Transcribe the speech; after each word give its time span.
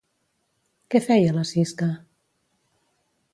Què 0.95 1.01
feia 1.07 1.35
la 1.35 1.43
Sisca? 1.51 1.91